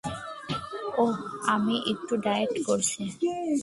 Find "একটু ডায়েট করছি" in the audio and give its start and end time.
1.91-3.01